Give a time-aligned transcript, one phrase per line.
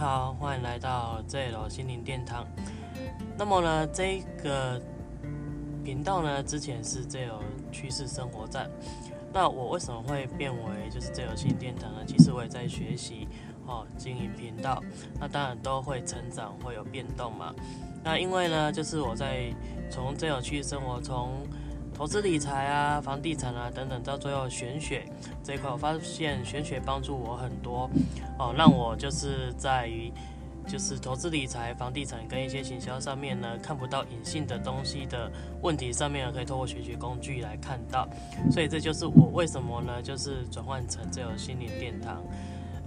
[0.00, 2.46] 好，欢迎来到这楼心灵殿堂。
[3.36, 4.80] 那么呢，这个
[5.84, 8.70] 频道呢，之前是这有趋势生活站。
[9.30, 11.98] 那我为什么会变为就是这有心灵殿堂呢？
[12.06, 13.28] 其实我也在学习
[13.66, 14.82] 哦，经营频道。
[15.20, 17.54] 那当然都会成长，会有变动嘛。
[18.02, 19.54] 那因为呢，就是我在
[19.90, 21.46] 从这有趋势生活从
[22.00, 25.04] 投资理财啊、房地产啊等等，到最后玄学
[25.44, 27.90] 这一块，我发现玄学帮助我很多
[28.38, 30.10] 哦，让我就是在于
[30.66, 35.30] 就是投资理财、房地产跟一些行销上面呢，看不到隐性的东西的
[35.60, 38.08] 问题上面，可以透过玄学工具来看到。
[38.50, 42.24] 所以这就是我为什么呢，就是转换成这种心灵殿堂，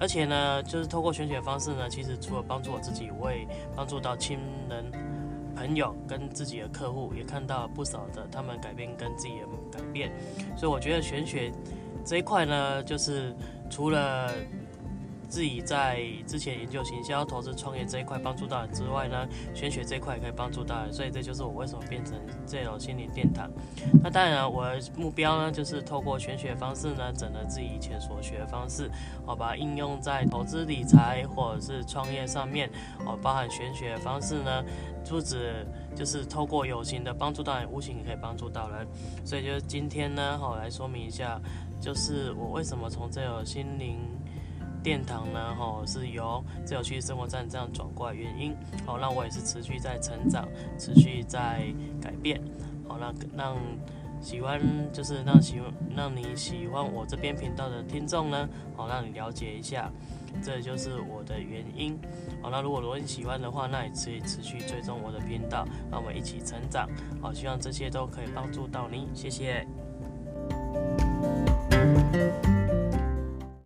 [0.00, 4.38] 而且呢，就是透过玄学方式呢，其实除了帮助我自己，我也帮助到亲
[4.70, 5.11] 人。
[5.54, 10.12] 朋友跟自己的客户也看到不少的他们改变跟自己的改变，
[10.56, 11.52] 所以我觉得玄学
[12.04, 13.34] 这一块呢，就是
[13.70, 14.30] 除了。
[15.32, 23.50] 自己在之前研究行销、投资、创业这一块帮助到人之外呢，玄学这一块也可以帮助到人，所以这就是我为什么变成这种心灵殿堂。
[24.02, 28.90] 那当然，我的目标呢，就是透过玄学方式呢，整合自己以前所学的方式，
[29.24, 32.68] 好把应用在投资理财或者是创业上面，
[33.06, 34.62] 哦，包含玄学方式呢，
[35.08, 38.86] 不止就是透过有形的帮助到人，无形也可以帮助到人。
[39.24, 41.40] 所以就是今天呢，好来说明一下，
[41.80, 43.96] 就是我为什么从这种心灵。
[44.82, 51.62] 殿堂呢，吼是由自由区生活站这样转过来原因，好让我也是持续在成长，持续在
[52.00, 52.40] 改变，
[52.88, 53.56] 好让让
[54.20, 54.60] 喜欢
[54.92, 59.90] 就是让喜欢让你喜欢我这边频道的听众呢，好让你了解一下，
[60.42, 61.98] 这就是我的原因，
[62.40, 66.88] 好那如果如果你喜欢的话，那也可以持续追踪我的频道，让我们一起成长，
[67.20, 69.66] 好希望这些都可以帮助到你，谢谢。